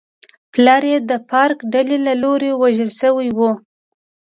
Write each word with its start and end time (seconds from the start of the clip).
پلار 0.51 0.83
یې 0.91 0.97
د 1.09 1.11
فارک 1.29 1.59
ډلې 1.73 1.97
له 2.07 2.13
لوري 2.23 2.51
وژل 2.61 2.91
شوی 3.01 3.27
و. 3.37 3.39